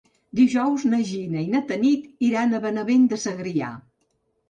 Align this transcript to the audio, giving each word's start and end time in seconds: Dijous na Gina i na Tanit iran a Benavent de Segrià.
Dijous 0.37 0.85
na 0.93 1.01
Gina 1.09 1.45
i 1.49 1.53
na 1.57 1.63
Tanit 1.73 2.09
iran 2.31 2.59
a 2.59 2.65
Benavent 2.67 3.09
de 3.15 3.25
Segrià. 3.29 3.75